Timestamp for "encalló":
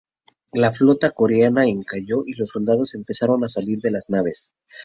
1.67-2.23